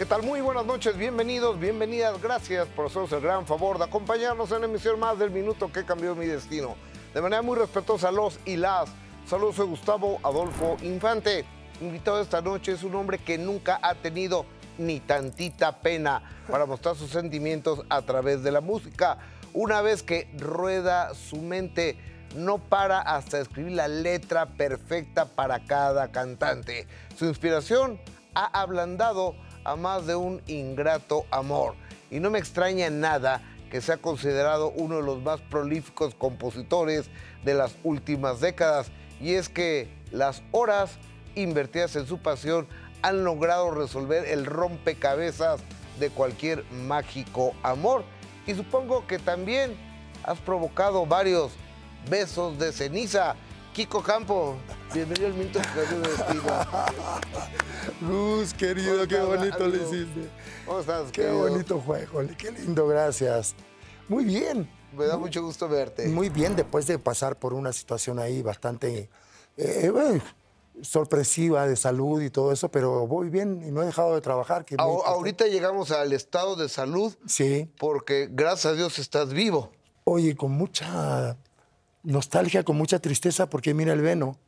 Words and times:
¿Qué 0.00 0.06
tal? 0.06 0.22
Muy 0.22 0.40
buenas 0.40 0.64
noches, 0.64 0.96
bienvenidos, 0.96 1.60
bienvenidas. 1.60 2.22
Gracias 2.22 2.66
por 2.68 2.86
hacernos 2.86 3.12
el 3.12 3.20
gran 3.20 3.46
favor 3.46 3.76
de 3.76 3.84
acompañarnos 3.84 4.50
en 4.50 4.60
la 4.62 4.66
emisión 4.66 4.98
más 4.98 5.18
del 5.18 5.30
minuto 5.30 5.70
que 5.70 5.84
cambió 5.84 6.14
mi 6.14 6.24
destino. 6.24 6.74
De 7.12 7.20
manera 7.20 7.42
muy 7.42 7.58
respetuosa, 7.58 8.10
los 8.10 8.40
y 8.46 8.56
las. 8.56 8.88
Saludos, 9.26 9.56
soy 9.56 9.66
Gustavo 9.66 10.18
Adolfo 10.22 10.78
Infante. 10.80 11.44
Invitado 11.82 12.18
esta 12.22 12.40
noche 12.40 12.72
es 12.72 12.82
un 12.82 12.94
hombre 12.94 13.18
que 13.18 13.36
nunca 13.36 13.78
ha 13.82 13.94
tenido 13.94 14.46
ni 14.78 15.00
tantita 15.00 15.82
pena 15.82 16.22
para 16.50 16.64
mostrar 16.64 16.96
sus 16.96 17.10
sentimientos 17.10 17.82
a 17.90 18.00
través 18.00 18.42
de 18.42 18.52
la 18.52 18.62
música. 18.62 19.18
Una 19.52 19.82
vez 19.82 20.02
que 20.02 20.30
rueda 20.38 21.14
su 21.14 21.42
mente, 21.42 21.98
no 22.34 22.56
para 22.56 23.00
hasta 23.02 23.38
escribir 23.38 23.72
la 23.72 23.86
letra 23.86 24.46
perfecta 24.46 25.26
para 25.26 25.62
cada 25.66 26.10
cantante. 26.10 26.86
Su 27.18 27.26
inspiración 27.26 28.00
ha 28.34 28.46
ablandado 28.62 29.34
a 29.64 29.76
más 29.76 30.06
de 30.06 30.16
un 30.16 30.40
ingrato 30.46 31.26
amor. 31.30 31.74
Y 32.10 32.20
no 32.20 32.30
me 32.30 32.38
extraña 32.38 32.90
nada 32.90 33.42
que 33.70 33.80
sea 33.80 33.96
considerado 33.96 34.70
uno 34.70 34.96
de 34.96 35.02
los 35.02 35.22
más 35.22 35.40
prolíficos 35.40 36.14
compositores 36.14 37.08
de 37.44 37.54
las 37.54 37.76
últimas 37.84 38.40
décadas. 38.40 38.90
Y 39.20 39.34
es 39.34 39.48
que 39.48 39.88
las 40.10 40.42
horas 40.50 40.98
invertidas 41.34 41.94
en 41.96 42.06
su 42.06 42.18
pasión 42.18 42.66
han 43.02 43.24
logrado 43.24 43.70
resolver 43.70 44.24
el 44.26 44.44
rompecabezas 44.44 45.60
de 45.98 46.10
cualquier 46.10 46.64
mágico 46.72 47.54
amor. 47.62 48.04
Y 48.46 48.54
supongo 48.54 49.06
que 49.06 49.18
también 49.18 49.76
has 50.24 50.38
provocado 50.38 51.06
varios 51.06 51.52
besos 52.08 52.58
de 52.58 52.72
ceniza. 52.72 53.36
Kiko 53.72 54.02
Campo, 54.02 54.56
bienvenido 54.92 55.28
al 55.28 55.34
Minuto 55.34 55.60
mi 55.60 56.08
destino. 56.08 56.42
Luz, 58.00 58.54
querido, 58.54 58.94
¿Cómo 58.96 59.08
qué 59.08 59.20
bonito 59.20 59.58
le 59.66 59.76
amigo? 59.78 59.84
hiciste. 59.94 60.28
¿Cómo 60.66 60.80
estás? 60.80 61.04
Qué 61.12 61.22
querido? 61.22 61.38
bonito 61.38 61.80
juego, 61.80 62.22
qué 62.38 62.50
lindo, 62.52 62.86
gracias. 62.86 63.54
Muy 64.08 64.24
bien, 64.24 64.70
Me 64.96 65.04
da 65.06 65.16
mucho 65.18 65.42
gusto 65.42 65.68
verte. 65.68 66.08
muy 66.08 66.30
bien 66.30 66.56
después 66.56 66.86
de 66.86 66.98
pasar 66.98 67.38
por 67.38 67.52
una 67.52 67.72
situación 67.72 68.18
ahí 68.18 68.42
bastante 68.42 69.10
eh, 69.56 69.90
bueno, 69.90 70.22
sorpresiva 70.82 71.66
de 71.68 71.76
salud 71.76 72.22
y 72.22 72.30
todo 72.30 72.52
eso, 72.52 72.70
pero 72.70 73.06
voy 73.06 73.28
bien 73.28 73.62
y 73.66 73.70
no 73.70 73.82
he 73.82 73.86
dejado 73.86 74.14
de 74.14 74.20
trabajar. 74.22 74.64
Que 74.64 74.76
ahorita 74.78 75.46
llegamos 75.46 75.90
al 75.90 76.12
estado 76.14 76.56
de 76.56 76.68
salud 76.70 77.14
Sí, 77.26 77.68
porque 77.78 78.28
gracias 78.30 78.72
a 78.72 78.76
Dios 78.76 78.98
estás 78.98 79.32
vivo. 79.34 79.70
oye, 80.04 80.34
con 80.34 80.52
mucha 80.52 81.36
nostalgia, 82.02 82.64
con 82.64 82.76
mucha 82.78 82.98
tristeza, 82.98 83.48
porque 83.50 83.74
mira 83.74 83.92
el 83.92 84.00
Veno. 84.00 84.38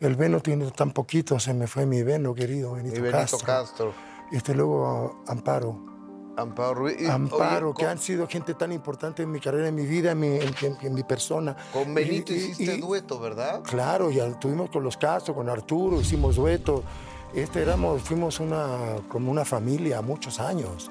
El 0.00 0.16
Veno 0.16 0.40
tiene 0.40 0.70
tan 0.70 0.92
poquito, 0.92 1.38
se 1.38 1.52
me 1.52 1.66
fue 1.66 1.84
mi 1.86 2.02
Veno, 2.02 2.34
querido 2.34 2.72
Benito, 2.72 2.96
Y 2.96 3.00
Benito 3.00 3.18
Castro. 3.18 3.38
Castro, 3.46 3.92
Este 4.32 4.54
luego 4.54 5.22
Amparo. 5.26 5.86
Amparo 6.36 6.74
Ruiz. 6.74 6.96
Y, 7.00 7.06
Amparo, 7.06 7.68
oye, 7.70 7.76
que 7.76 7.82
con- 7.82 7.90
han 7.92 7.98
sido 7.98 8.26
gente 8.26 8.54
tan 8.54 8.72
importante 8.72 9.22
en 9.24 9.30
mi 9.30 9.40
carrera, 9.40 9.68
en 9.68 9.74
mi 9.74 9.84
vida, 9.84 10.12
en 10.12 10.20
mi, 10.20 10.28
en- 10.28 10.54
en- 10.62 10.76
en 10.80 10.94
mi 10.94 11.02
persona. 11.02 11.54
Con 11.72 11.92
Benito 11.92 12.32
Y- 12.32 12.36
hiciste 12.36 12.76
y- 12.76 12.80
dueto, 12.80 13.18
¿verdad? 13.20 13.62
Claro, 13.64 14.10
ya 14.10 14.38
tuvimos 14.38 14.70
con 14.70 14.82
los 14.82 14.96
Castro, 14.96 15.34
con 15.34 15.50
Arturo, 15.50 16.00
hicimos 16.00 16.36
dueto. 16.36 16.82
Este, 17.34 17.60
éramos, 17.60 18.00
fuimos 18.02 18.40
una, 18.40 18.96
como 19.08 19.30
una 19.30 19.44
familia 19.44 20.00
muchos 20.00 20.40
años. 20.40 20.90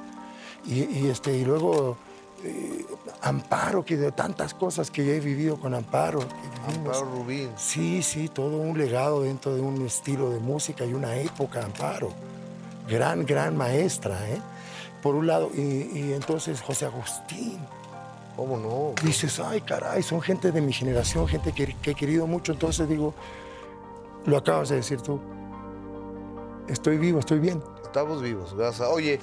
Y, 0.65 0.83
y, 0.83 1.07
este, 1.07 1.35
y 1.35 1.45
luego 1.45 1.97
eh, 2.43 2.85
Amparo, 3.21 3.83
que 3.83 3.97
de 3.97 4.11
tantas 4.11 4.53
cosas 4.53 4.89
que 4.91 5.05
ya 5.05 5.13
he 5.13 5.19
vivido 5.19 5.59
con 5.59 5.73
Amparo. 5.73 6.19
Amparo 6.67 7.05
Rubín. 7.05 7.49
Sí, 7.57 8.01
sí, 8.03 8.29
todo 8.29 8.57
un 8.57 8.77
legado 8.77 9.23
dentro 9.23 9.53
de 9.55 9.61
un 9.61 9.85
estilo 9.85 10.29
de 10.31 10.39
música 10.39 10.85
y 10.85 10.93
una 10.93 11.15
época, 11.17 11.63
Amparo. 11.63 12.09
Gran, 12.87 13.25
gran 13.25 13.55
maestra, 13.55 14.17
¿eh? 14.29 14.41
Por 15.03 15.15
un 15.15 15.27
lado, 15.27 15.49
y, 15.53 15.61
y 15.93 16.13
entonces 16.13 16.61
José 16.61 16.85
Agustín. 16.85 17.59
¿Cómo 18.35 18.57
no? 18.57 18.93
Dices, 19.03 19.39
ay, 19.41 19.59
caray, 19.61 20.01
son 20.01 20.21
gente 20.21 20.51
de 20.53 20.61
mi 20.61 20.71
generación, 20.71 21.27
gente 21.27 21.51
que, 21.51 21.75
que 21.81 21.91
he 21.91 21.95
querido 21.95 22.25
mucho. 22.25 22.53
Entonces 22.53 22.87
digo, 22.87 23.13
lo 24.25 24.37
acabas 24.37 24.69
de 24.69 24.77
decir 24.77 25.01
tú. 25.01 25.19
Estoy 26.67 26.97
vivo, 26.97 27.19
estoy 27.19 27.39
bien. 27.39 27.61
Estamos 27.83 28.21
vivos, 28.21 28.53
gracias. 28.55 28.87
Oye, 28.87 29.19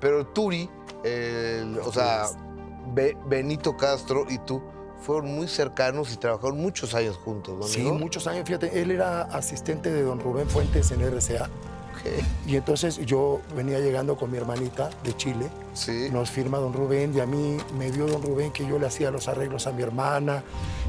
pero 0.00 0.26
Turi, 0.26 0.68
el- 1.04 1.78
o 1.84 1.92
sea, 1.92 2.24
Be- 2.26 2.47
Benito 2.94 3.76
Castro 3.76 4.26
y 4.28 4.38
tú 4.38 4.62
fueron 5.00 5.34
muy 5.34 5.48
cercanos 5.48 6.12
y 6.12 6.16
trabajaron 6.16 6.60
muchos 6.60 6.94
años 6.94 7.16
juntos, 7.16 7.56
¿no? 7.58 7.66
Sí, 7.66 7.82
muchos 7.82 8.26
años, 8.26 8.44
fíjate, 8.46 8.80
él 8.80 8.90
era 8.90 9.22
asistente 9.22 9.90
de 9.92 10.02
don 10.02 10.20
Rubén 10.20 10.48
Fuentes 10.48 10.90
en 10.90 11.00
RCA. 11.02 11.44
Ok. 11.44 12.24
Y 12.46 12.56
entonces 12.56 12.98
yo 12.98 13.40
venía 13.56 13.80
llegando 13.80 14.16
con 14.16 14.30
mi 14.30 14.38
hermanita 14.38 14.90
de 15.02 15.16
Chile. 15.16 15.48
Sí. 15.74 16.08
Nos 16.12 16.30
firma 16.30 16.58
don 16.58 16.72
Rubén 16.72 17.14
y 17.14 17.20
a 17.20 17.26
mí 17.26 17.56
me 17.76 17.90
vio 17.90 18.06
don 18.06 18.22
Rubén 18.22 18.52
que 18.52 18.66
yo 18.66 18.78
le 18.78 18.86
hacía 18.86 19.10
los 19.10 19.28
arreglos 19.28 19.66
a 19.66 19.72
mi 19.72 19.82
hermana 19.82 20.42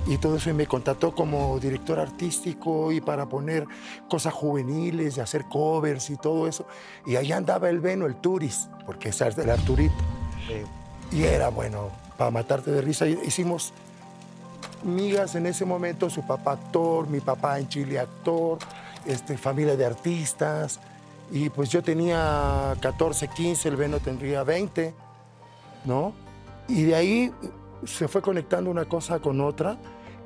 y 0.08 0.18
todo 0.18 0.38
eso 0.38 0.50
y 0.50 0.54
me 0.54 0.68
contrató 0.68 1.14
como 1.14 1.60
director 1.60 2.00
artístico 2.00 2.92
y 2.92 3.02
para 3.02 3.28
poner 3.28 3.66
cosas 4.10 4.34
juveniles 4.34 5.18
y 5.18 5.22
hacer 5.22 5.46
covers 5.46 6.10
y 6.10 6.18
todo 6.18 6.48
eso. 6.48 6.66
Y 7.06 7.16
ahí 7.16 7.32
andaba 7.32 7.70
el 7.70 7.80
Veno, 7.80 8.06
el 8.06 8.16
Turis, 8.16 8.70
porque 8.86 9.10
es 9.10 9.22
el 9.22 9.50
Arturito. 9.50 9.96
Sí. 10.48 10.64
Y 11.12 11.24
era 11.24 11.50
bueno, 11.50 11.90
para 12.18 12.32
matarte 12.32 12.72
de 12.72 12.82
risa. 12.82 13.08
Hicimos 13.08 13.74
migas 14.84 15.36
en 15.36 15.46
ese 15.46 15.66
momento, 15.66 16.10
su 16.10 16.26
papá 16.26 16.54
actor, 16.54 17.08
mi 17.08 17.20
papá 17.20 17.60
en 17.60 17.68
Chile 17.68 18.00
actor, 18.00 18.60
este, 19.06 19.38
familia 19.38 19.76
de 19.76 19.86
artistas. 19.86 20.80
Y 21.32 21.50
pues 21.50 21.70
yo 21.70 21.84
tenía 21.84 22.76
14, 22.80 23.28
15, 23.28 23.70
el 23.70 23.76
Veno 23.76 24.00
tendría 24.00 24.44
20, 24.44 24.94
¿no? 25.86 26.14
Y 26.68 26.84
de 26.84 26.96
ahí 26.96 27.32
se 27.86 28.08
fue 28.08 28.22
conectando 28.22 28.70
una 28.70 28.86
cosa 28.86 29.20
con 29.20 29.42
otra. 29.42 29.78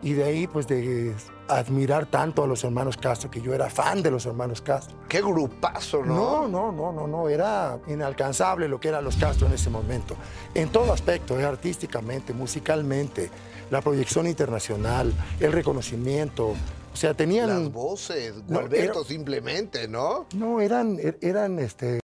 Y 0.03 0.14
de 0.14 0.24
ahí, 0.25 0.47
pues, 0.47 0.68
de 0.68 1.14
admirar 1.47 2.06
tanto 2.08 2.44
a 2.44 2.47
los 2.47 2.64
hermanos 2.64 2.97
Castro, 2.97 3.30
que 3.31 3.41
yo 3.41 3.53
era 3.53 3.69
fan 3.69 4.02
de 4.03 4.12
los 4.12 4.25
hermanos 4.25 4.62
Castro. 4.62 4.96
Qué 5.08 5.22
grupazo, 5.22 6.03
No, 6.03 6.47
¿no? 6.47 6.47
no, 6.47 6.72
no, 6.72 6.91
no, 6.91 7.08
no, 7.08 7.30
era 7.30 7.80
inalcanzable 7.88 8.68
lo 8.68 8.80
que 8.80 8.90
eran 8.90 9.03
los 9.03 9.16
Castro 9.16 9.47
en 9.47 9.53
ese 9.53 9.69
momento. 9.69 10.16
En 10.53 10.69
todo 10.69 10.91
aspecto, 10.91 11.40
eh, 11.40 11.46
artísticamente, 11.46 12.34
musicalmente, 12.34 13.30
la 13.72 13.81
proyección 13.81 14.28
internacional, 14.28 15.14
el 15.40 15.52
reconocimiento. 15.52 16.50
O 16.94 16.96
sea, 16.96 17.14
tenían... 17.16 17.50
Las 17.50 17.72
voces, 17.72 18.35
No, 18.47 18.59
Gualberto 18.59 19.00
era- 19.00 19.08
simplemente, 19.08 19.88
¿no? 19.88 20.28
No, 20.35 20.62
eran, 20.62 20.97
er- 20.97 21.18
eran 21.22 21.58
este, 21.59 22.00